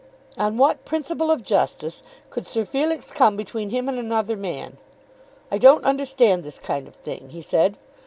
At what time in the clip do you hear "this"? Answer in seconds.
6.43-6.57